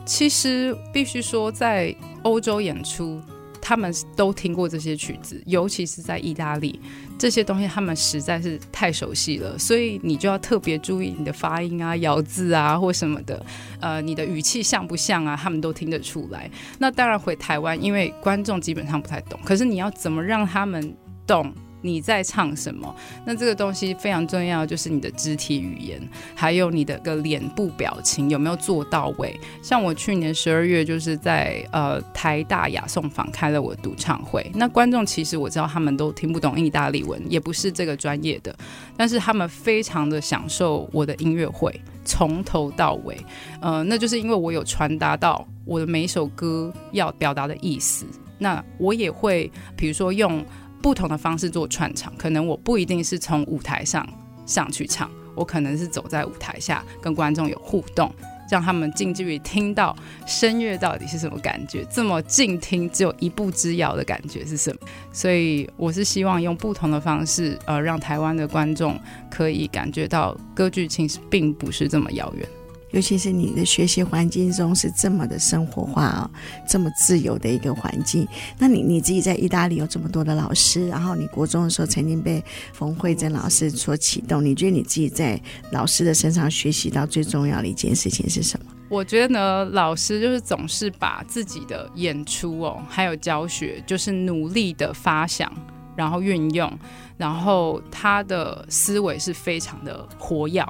[0.05, 3.21] 其实必须说，在欧洲演出。
[3.69, 6.81] 他们都听过这些曲子，尤其是在意大利，
[7.19, 13.45] 这些东西他们实在是太熟悉了，所以你就要特别注意你的发音啊、咬字啊或什么的，
[13.79, 15.39] 呃，你的语气像不像啊？
[15.39, 16.49] 他们都听得出来。
[16.79, 20.91] 那当然回台湾，因为观众基本上不太懂，可是你要怎么让他们
[21.27, 21.53] 懂？
[21.81, 22.93] 你在唱什么？
[23.25, 26.01] 那这个东西非常重要，就是你的肢体语言，
[26.35, 29.39] 还有你的个脸部表情有没有做到位。
[29.61, 38.53] 像我去年十二月就是在呃台大雅颂坊开了我的独唱会，那观众其实我知道他们都听不懂意大利文，也不是这个专业的，
[38.97, 43.17] 但是他们非常的享受我的音乐会，从头到尾。
[43.61, 48.05] 呃，那就是因为我有传达到我的每一首歌要表达的意思。
[48.37, 50.45] 那我也会比如说用。
[50.81, 54.07] 不同的方式做串场，可能我不一定是从舞台上
[54.45, 58.09] 上去唱，我可能是走在舞台下跟观众有互动，
[58.49, 64.79] 让他们近距离听到声乐到底是什么感觉，这么近听只有一步之遥的感觉是什么？
[65.11, 72.47] 所以我是希望用不同的方式，呃，让台湾的观众可以感觉到歌剧其实并不是这么遥远。
[72.91, 78.27] 尤其是你的学习环境中是这么的生活化啊、哦，这么自由的一个环境。
[78.57, 85.39] 那你你自己在意大利有这么多的老师，然后你国中的时候曾经被冯慧珍老师所启动，你觉得你自己在
[85.71, 88.71] 老师的身上学习到最重要的一件事情是什么？
[88.89, 95.51] 我觉得呢，老师就是总是把自己的演出哦，还有教学，就是努力的发想，
[95.95, 96.71] 然后运用，
[97.15, 100.65] 然后他的思维是非常的活跃。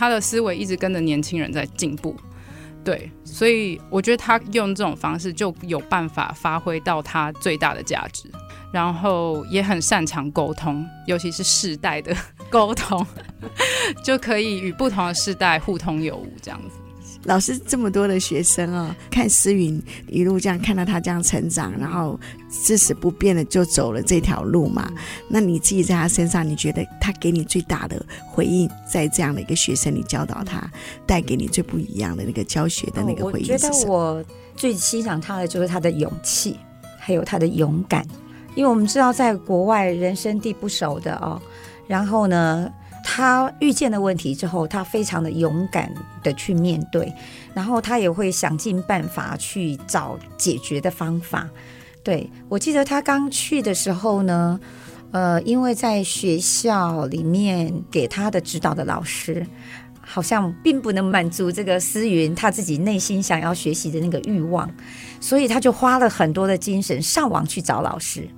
[0.00, 2.16] 他的思维一直跟着年轻人在进步，
[2.82, 8.32] 对，所以我觉得他用这种方式就有办法发挥到他最大的价值，
[8.72, 12.16] 然后也很擅长沟通，尤其是世代的
[12.48, 13.06] 沟通，
[14.02, 16.78] 就可以与不同的世代互通有无这样子。
[17.24, 22.18] 老师这么多的学生哦，看思云一路这样看到他这样成长，然后
[22.50, 24.90] 至死不变的就走了这条路嘛。
[25.28, 30.66] 那你自己在他身上，你觉得他给你最大的回应，在这样的一个学生，你教导他，
[31.06, 33.74] 带给你最不一样的那个教学的那个回应是什么？
[33.74, 34.24] 我觉得我
[34.56, 36.56] 最欣赏他的就是他的勇气，
[36.98, 38.04] 还有他的勇敢。
[38.54, 41.40] 因为我们知道，在国外人生地不熟的哦，
[41.86, 42.68] 然后呢，
[43.02, 47.12] 他遇见了问题之后，他非常的勇敢的去面对，
[47.54, 51.48] 然后他也会想尽办法去找解决的方法。
[52.02, 54.58] 对，我记得他刚去的时候呢，
[55.10, 59.46] 呃，因为在学校里面给他的指导的老师，
[60.00, 64.70] 好像并不能满足这个思云他自己内心想要学习的那个欲望，
[65.20, 68.28] 所以他就花了很多的精神上网去找老师。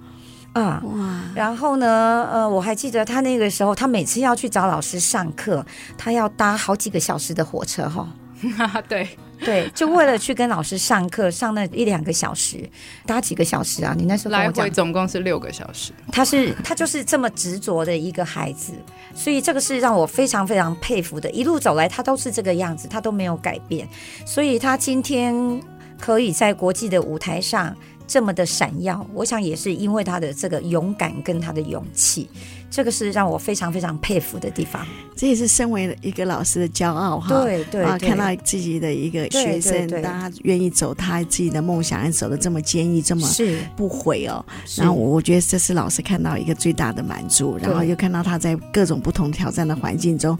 [0.52, 1.20] 啊，哇！
[1.34, 5.64] 然后呢，呃，我还记得他那个时候，他每次要去找老师上课，
[5.96, 8.08] 他要搭好几个小时的火车，哈。
[8.88, 12.68] 对对，就为了去跟老师上课，上那一两个小时，
[13.06, 13.94] 搭几个小时啊？
[13.96, 15.92] 你那时候来回总共是六个小时。
[16.10, 18.72] 他是他就是这么执着的一个孩子，
[19.14, 21.30] 所以这个是让我非常非常佩服的。
[21.30, 23.88] 一路走来，他都是这个样子，他都没有改变，
[24.26, 25.60] 所以他今天
[26.00, 27.74] 可以在国际的舞台上。
[28.12, 32.28] 这么的闪耀，我想也是因为他的这个勇敢跟他的勇气。
[32.72, 37.42] 这个是让我非常非常佩服的地方，这也是身为一个老师的骄傲哈。
[37.44, 43.28] 对对，啊，看到自己的一个学生，他愿意走他自己的梦想，走的这么坚毅，这么
[43.76, 44.42] 不悔哦。
[44.78, 50.36] 然后我我觉得这是老师看到一个最大的满足，然后又看到他在各种不同挑战的环境中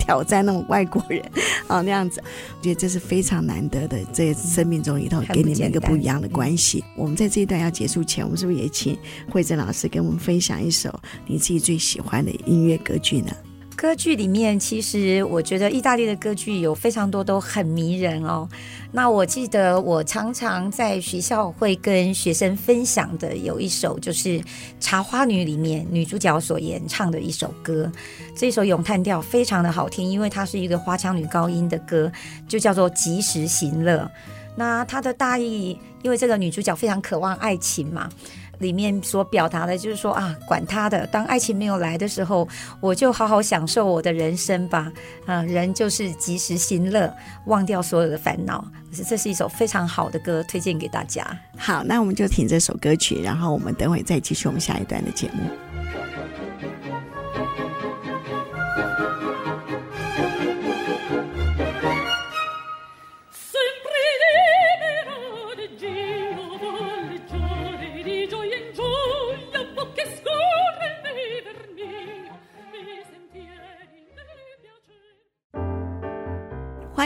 [0.00, 1.22] 挑战那种外国人
[1.68, 2.20] 啊那样子，
[2.58, 6.82] 我觉得这是非常难得的，在生命中里头给你们一个不一样的关系。
[6.96, 8.98] 我们在这一段要结束前，我们是不是也请
[9.30, 10.92] 慧珍老师给我们分享一首
[11.24, 13.30] 你自己最喜欢的音乐歌剧呢？
[13.76, 18.48] 歌剧里面，其实我觉得意大利的歌剧有非常多都很迷人哦。
[18.90, 24.40] 那我记得我常常在学校会跟学生分享的有一首，就是
[24.80, 27.92] 《茶花女》里面女主角所演唱的一首歌。
[28.34, 32.10] 这首咏叹调非常的好听，因为它是一个花腔女高音的歌，
[32.48, 34.10] 就叫做《及时行乐》。
[34.56, 38.08] 那它的大意，因为这个女主角非常渴望爱情嘛。
[38.58, 42.46] 里面所表达的就是说啊，管他的，当爱情没有来的时候，
[42.80, 44.92] 我就好好享受我的人生吧。
[45.26, 47.12] 啊，人就是及时行乐，
[47.46, 48.64] 忘掉所有的烦恼。
[48.92, 51.24] 是这是一首非常好的歌，推荐给大家。
[51.56, 55.67] 好，那我们就听这首歌曲，然后我们等会再继续我们下一段的节目。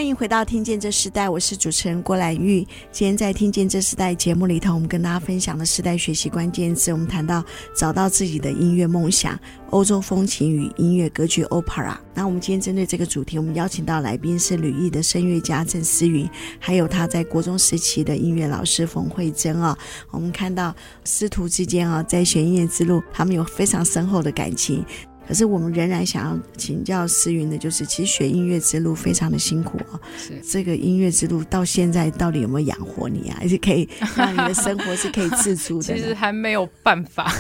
[0.03, 2.67] 欢迎回到《听见这时代》，我是主持人郭兰玉。
[2.91, 7.41] 今天在《听见这时代》节目里头，我们跟大家分享的时代学习关键词，我们谈到
[7.73, 9.39] 找到自己的音乐梦想，
[9.71, 11.97] 欧洲风情与音乐歌剧 Opera。
[12.15, 19.79] 那我们今天针对这个主题，我们邀请到来宾是旅艺的声乐家郑思云，还有他在国中时期的音乐老师冯慧贞啊。
[20.11, 24.85] 我们看到师徒之间啊，在学音乐之路，他们有非常深厚的感情。
[25.27, 30.01] 可是我们仍然想要请教思云的，就是其实学音乐之路非常的辛苦啊。
[30.19, 33.37] 是这个音乐之路到现在到底有没有养活你啊？
[33.39, 35.83] 还是可以让你的生活是可以自足的？
[35.95, 37.33] 其实还没有办法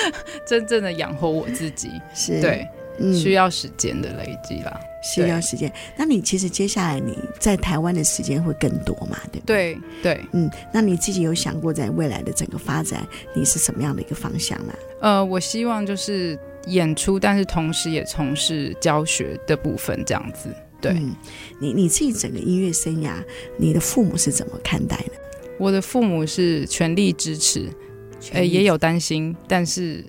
[0.46, 2.66] 真正的养活我自己，是对，
[2.98, 5.72] 嗯，需要时间的累积啦，需要时间。
[5.96, 9.18] 那你其实接下来你在台湾的时间会更多嘛？
[9.32, 9.78] 对不对？
[10.02, 14.74] 对对，嗯，那你自己有想过在未来的整个发展，你是什么样的一个方向呢？
[15.00, 16.38] 呃，我希望就是。
[16.66, 20.48] 演出，但是同时也从事教学的部分，这样子。
[20.80, 21.14] 对，嗯、
[21.60, 23.12] 你你自己整个音乐生涯，
[23.58, 25.12] 你的父母是怎么看待的？
[25.58, 27.68] 我的父母是全力支持，
[28.32, 30.02] 呃，也有担心，但是，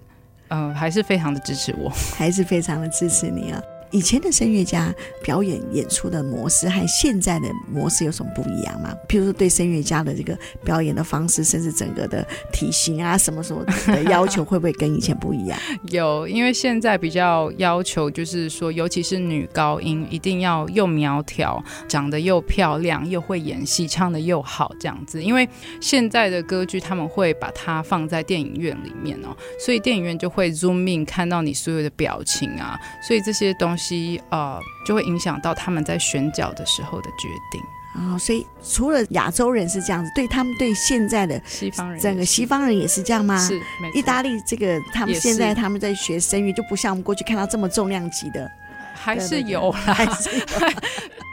[0.47, 3.61] 呃，还是非常的支持我， 还是非常的支持你啊。
[3.91, 8.95] 以前的声乐家表演演出的模式和现在的模式有什么不一样吗？
[9.09, 15.59] 譬如说对声乐家的这个表演的方式，甚至整个的体型啊，什么什么的要求，会不会跟以前不一样？
[15.91, 25.21] 有，因为现在比较要求就是说，尤其是女高音，一定要又苗条，长得又漂亮，又会演戏，唱得又好这样子。
[25.21, 25.47] 因为
[25.81, 33.80] 现在的歌剧他们会把它放在电影院里面哦，所以电影院就会 zoom in 看到你所有的表情啊，所以这些东西。
[34.29, 37.61] 呃，就会影响到他们在选角的时候的决定
[37.95, 43.37] 哦，所以除了亚洲人是这样子，对他们对现在的西方人，整个西方人也是这样吗？
[43.37, 43.59] 是，
[43.93, 48.49] 意大利这个他们现在他们在学声乐，就不像我们过去看到这么重量级的。
[49.03, 50.45] 还是有啦，还是有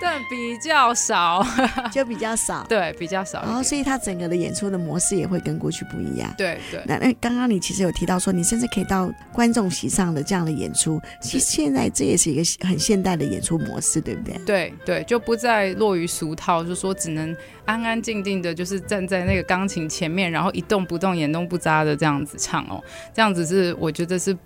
[0.01, 1.45] 但比较少，
[1.93, 3.43] 就比较少，对，比较少。
[3.43, 6.33] 然后，所以他整个的演出的模式也会跟过去不一样。
[6.39, 6.81] 对对。
[6.87, 14.39] 那那刚刚你其实有提到说，你甚至可以到观众席上的这样的演出，其实现在这也是一个很现代的演出模式，对不对？
[14.47, 24.37] 对对，就不再落于俗套，就说只能安安静静的，就是站在那个钢琴前面，然后一动不动、眼动不眨的这样子唱哦，这样子是我觉得是。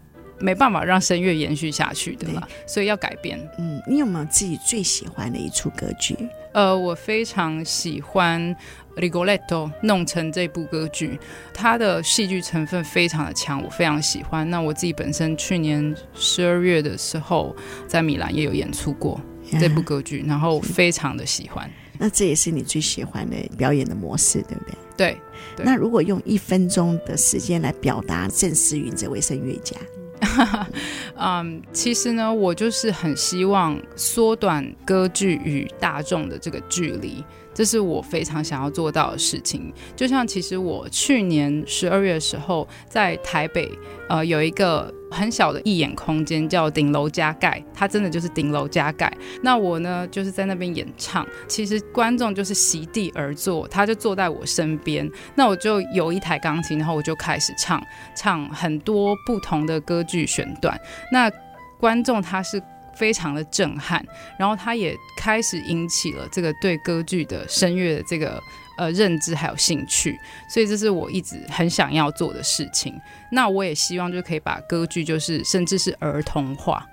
[0.42, 3.38] 没办法让声乐延续下去对吧，所以要改变。
[3.58, 6.16] 嗯，你有没有自己最喜欢的一出歌剧？
[6.52, 8.54] 呃，我非常喜欢
[9.00, 9.38] 《Rigoletto》
[9.82, 11.18] 弄成这部歌剧，
[11.54, 14.48] 它的戏剧成分非常的强，我非常喜欢。
[14.50, 19.18] 那我自己本身去年十二月的时候在米兰也有演出过
[19.60, 21.70] 这部歌剧，然后非常的喜欢。
[21.98, 24.74] 那这也是你最喜欢的表演的模式，对不对？
[24.96, 25.16] 对。
[25.56, 25.64] 对。
[25.64, 29.76] 那如果用一分钟的时间来表达郑思云这位声乐家？
[31.18, 39.72] 嗯，其实呢，我就是很希望缩短歌剧与大众的这个距离，这是我非常想要做到的事情。
[39.94, 43.70] 就像其实我去年十二月的时候在台北，
[44.08, 44.92] 呃，有一个。
[45.12, 49.12] 很小的一演空间叫顶楼加盖，它真的就是顶楼加盖。
[49.42, 55.08] 那我呢，就是在那边演唱，其实观众就是席地而坐，他就坐在我身边。
[55.34, 57.80] 那我就有一台钢琴，然后我就开始唱，
[58.16, 60.76] 唱很多不同的歌剧选段。
[61.12, 61.30] 那
[61.78, 62.60] 观众他是
[62.96, 64.04] 非常的震撼，
[64.38, 68.42] 然后他也开始引起了这个对歌剧的声乐的这个。
[68.78, 70.18] 呃，认知还有兴趣，
[70.48, 72.94] 所以这是我一直很想要做的事情。
[73.30, 76.86] 那我也希望就可以把歌剧，就是甚至是儿童化，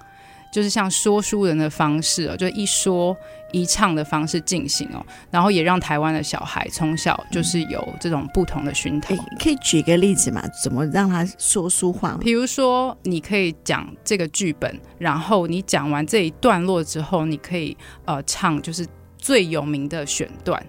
[0.52, 3.16] 就是像说书人的方式哦，就一说
[3.52, 9.16] 一唱的方式进行哦，然后也让台湾的小孩从小就是有这种不同的熏陶。
[9.16, 10.44] 嗯，可以举个例子嘛？
[10.64, 12.18] 怎么让他说书话？
[12.22, 17.76] 比如说，你可以讲这个剧本，然后你讲完这一段落之后，你可以
[18.06, 18.86] 呃唱就是
[19.18, 20.64] 最有名的选段。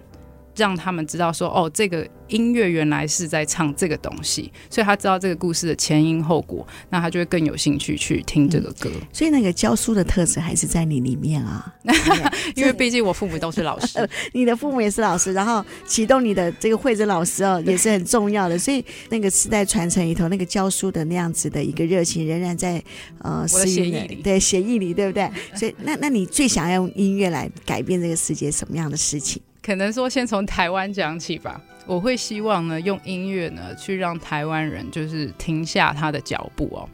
[0.55, 8.89] 让他们知道说，哦，这个音乐原来是在唱这个东西，所以他知道这个故事的前因后果，那他就会更有兴趣去听这个歌。
[8.93, 11.73] 嗯，所以那个教书的特质还是在你里面啊，
[12.55, 18.57] 因为毕竟我父母都是老师， 你的父母也是老师，然后启动你的这个会诊老师哦，也是很重要的。
[18.57, 22.83] 所以那个时代传承里头，那个教书的那样子的一个热情，仍然在
[23.19, 25.29] 呃我的血液里，对协议里，对不对？
[25.55, 29.41] 所以那那你最想要用音乐来改变这个世界什么样的事情？
[29.63, 36.89] 可能说先从台湾讲起吧，我会希望呢，用音乐呢去让台湾人就是停下他的脚步哦，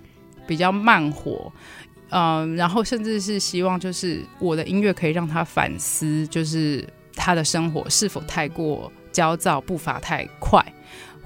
[0.46, 1.52] 比较慢活，
[2.10, 10.62] 嗯，然后甚至是希望就是我的音乐可以让他反思，就是他的生活是否太过焦躁，步伐太快。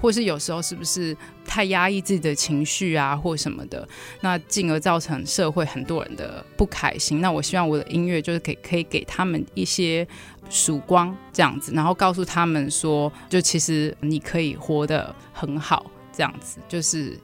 [0.02, 3.88] 或是有时候是不是太压抑自己的情绪啊，或什么的，
[4.20, 7.20] 那进而造成社会很多人的不开心。
[7.20, 10.06] 那我希望我的音乐就是给可以给他们一些
[10.50, 17.16] 曙光，这样子，然后告诉他们说，就其实你可以活得很好，这样子就是。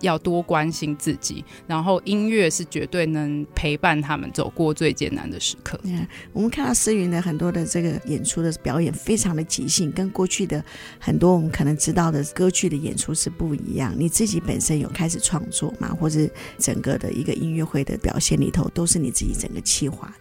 [0.00, 5.78] 要多关心自己，然后音乐是绝对能陪伴他们走过最艰难的时刻。
[5.84, 10.64] 嗯，我们看到思云的很多的这个演出的表演非常的即兴，跟过去的
[10.98, 13.94] 很多我们可能知道的歌剧的演出是不一样。
[13.96, 15.96] 你自己本身有开始创作吗？
[16.00, 16.28] 或者
[16.58, 20.12] 整个的一个音乐会的表现里头，都是你自己整个企划？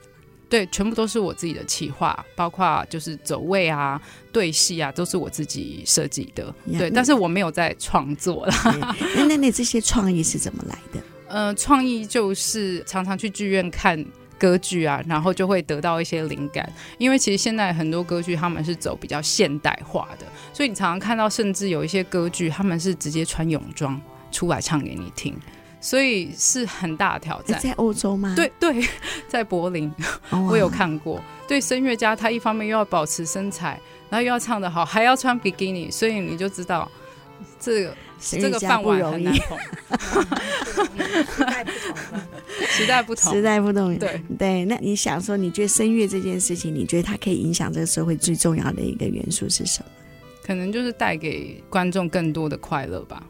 [0.49, 6.53] 对，全部都是我自己的企划，包括就是走位啊、对戏啊，都是我自己设计的。
[6.77, 8.53] 对，但是我没有在创作了。
[9.15, 10.99] 那那那这些创意是怎么来的？
[11.27, 14.03] 呃，创意就是常常去剧院看
[14.39, 16.67] 歌剧啊，然后就会得到一些灵感。
[16.97, 25.37] 因为其实现在很多歌剧他们是走比较现代化的，所以你常常看到，甚至有一些歌剧他们是直接穿泳装出来唱给你听。
[25.81, 27.59] 所以是很大的挑战。
[27.59, 28.33] 在欧洲吗？
[28.35, 28.85] 对对，
[29.27, 29.91] 在柏林
[30.31, 31.15] ，oh, 我有看过。
[31.15, 36.87] 哇对声乐家，他一方面又要保持身材，然后又要唱得好，还要穿比基尼，所以你就知道
[37.59, 39.57] 这个这个饭碗很难捧。
[41.27, 41.97] 时代不同，
[42.67, 43.97] 时代不同，时代不同。
[43.97, 49.89] 对对，那你想说，你觉得声乐这件事情，你觉得它可以影响这个社会最重要的一个元素是什么？
[50.43, 53.23] 可能就是带给观众更多的快乐吧。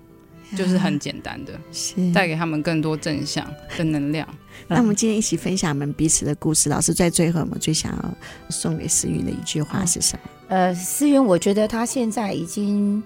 [0.56, 3.46] 就是很简单的，是带给他们更多正向
[3.78, 4.28] 的能量。
[4.68, 6.70] 那我们今天一起分享我们彼此的故事。
[6.70, 8.14] 老师在最后，我们最想要
[8.50, 10.30] 送给思云的一句话是什么？
[10.50, 13.02] 呃，思云，我觉得他现在已经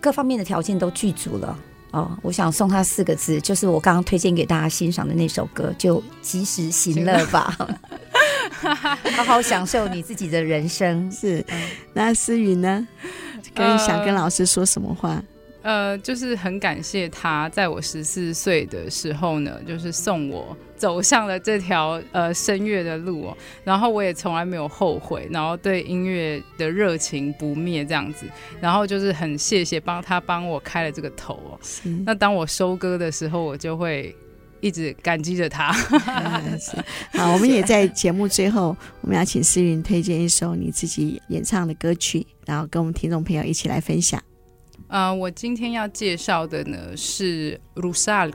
[0.00, 1.58] 各方面的条件都具足了
[1.90, 2.16] 哦。
[2.22, 7.56] 我想送他四个字，就是我刚刚推荐给大家欣赏的那首歌，就及时行乐吧。
[9.16, 11.10] 好好享受你自己的人生。
[11.10, 11.44] 是，
[11.92, 12.86] 那思云呢？
[13.54, 15.10] 跟想跟老师说什么话？
[15.10, 15.22] 呃，
[16.02, 23.36] 就是很感谢他，在我十四岁的时候呢，就是送我走上了这条呃声乐的路哦。
[23.64, 28.26] 然后我也从来没有后悔，然后对音乐的热情不灭这样子。
[28.60, 31.58] 然后就是很谢谢帮他帮我开了这个头哦。
[32.04, 34.14] 那当我收歌的时候，我就会
[34.60, 35.72] 一直感激着他。
[37.12, 44.22] 好，我们也在节目最后，我们要请思云推荐一首你自己演唱的歌曲，然后跟我们听众朋友一起来分享。
[44.94, 48.30] 呃，我今天要介绍的呢是《Rusalka》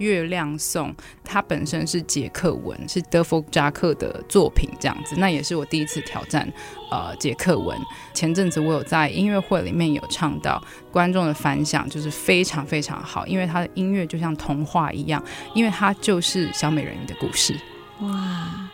[0.00, 0.92] 月亮颂，
[1.22, 5.14] 它本身是捷克文，是德弗扎克的作品，这样子。
[5.16, 6.52] 那也是我第一次挑战
[6.90, 7.78] 呃捷克文。
[8.12, 17.54] 前阵子我有在音乐会里面有唱到，观众的反响就是非常非常好，因为它的音乐就像童话一样，因为它就是小美人鱼的故事。
[18.00, 18.68] 哇，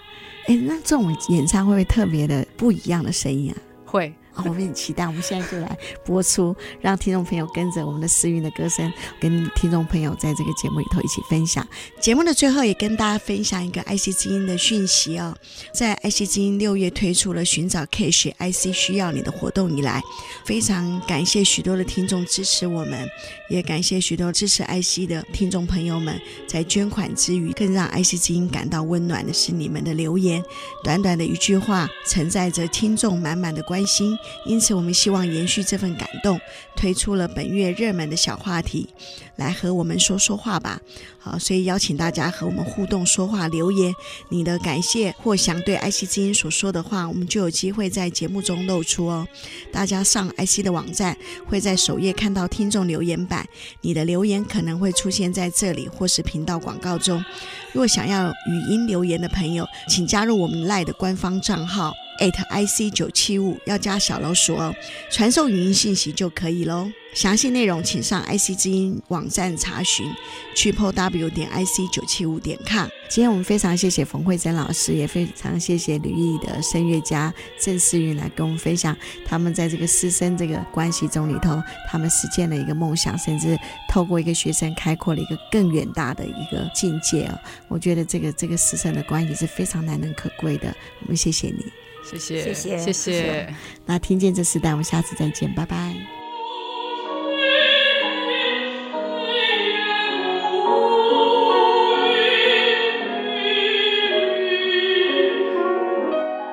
[0.47, 3.61] 哎，那这种演唱会特别的不一样的声音啊？
[3.84, 4.14] 会。
[4.45, 11.66] 我们很期待，我们现在就来播出，让听众朋友跟着我们的思云的歌声，跟听众朋友在这个节目里头一起分享。
[12.01, 15.37] 节目的最后，也跟大家分享一个 IC 之音的讯息哦，
[15.72, 20.03] 在 IC 之音六月推出了寻找 Cash IC 需要你的活动以来，
[20.45, 23.09] 非常感谢许多的听众支持我们，
[23.49, 30.43] 也感谢许多支持 IC 的听众朋友们，在捐款之余，更让 IC 之音感到温暖的是你们的留言，
[30.84, 34.16] 短短的一句话，承载着听众满满的关心。
[34.44, 36.40] 因此，我们希望延续这份感动，
[36.76, 38.88] 推出了本月热门的小话题，
[39.36, 40.80] 来和我们说说话吧。
[41.18, 43.92] 好，所以邀请大家和我们互动说话留言，
[44.28, 49.26] 你的感谢或想对爱惜之音所说的话，我们就有机会在节目中露出哦。
[49.72, 51.16] 大家上爱惜的网站，
[51.46, 53.44] 会在首页看到听众留言板，
[53.80, 57.24] 你的留言可能会出现在这里或是频道广告中。
[57.72, 61.92] 若想要语音留言的朋友，请加入我们 LINE 的官方账号。
[62.18, 64.74] At i c 九七五要加小老鼠哦，
[65.10, 66.90] 传送语音信息就可以喽。
[67.14, 70.06] 详细内容请上 IC 之音网站查询
[70.54, 72.86] ，triple w 点 ic 九七五点 com。
[73.08, 78.94] 今天我们非常谢谢冯慧珍老师，也非常谢谢吕毅的声乐家郑思云来跟我们分享
[79.24, 81.58] 他们在这个师生这个关系中里头，
[81.88, 83.58] 他们实践了一个梦想，甚至
[83.88, 87.38] 透过一个学生开阔了一个更远大的一个境界哦！
[87.68, 90.76] 我觉得这个这个师生的关系是非常难能可贵的。
[91.00, 91.64] 我们谢谢你。
[92.09, 93.54] 谢谢谢谢谢谢，
[93.84, 95.92] 那听见这时代，我们下次再见，拜拜。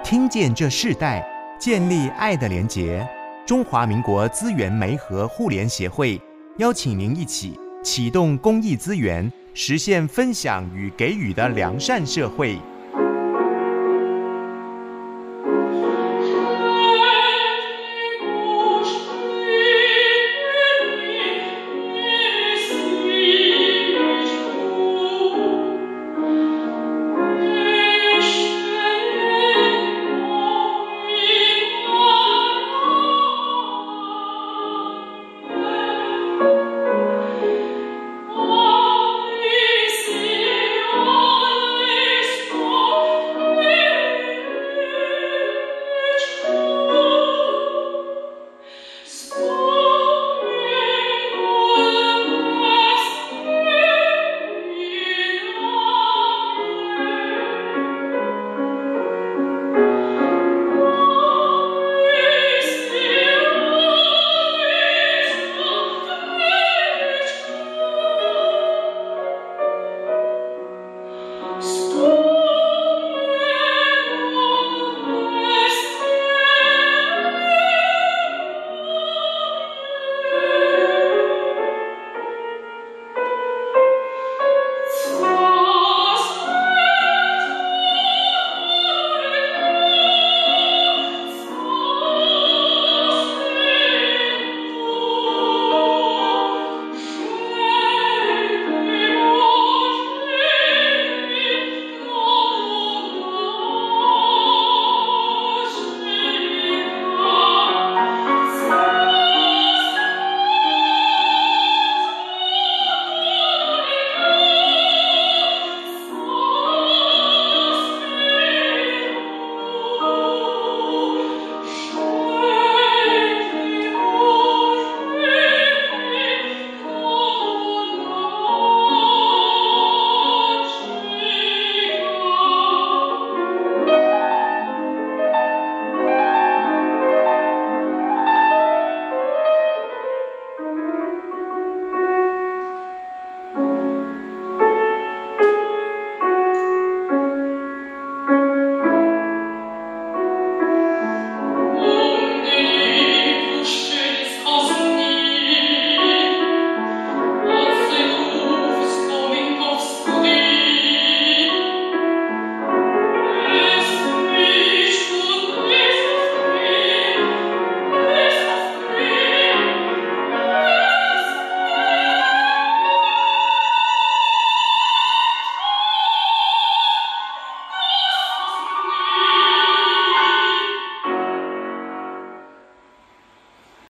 [0.03, 1.25] 听见这世代，
[1.59, 3.07] 建立爱的连结。
[3.45, 6.19] 中华民国资源媒合互联协会
[6.57, 12.57] 邀请您一起启动公益资源，实现分享与给予的良善社会。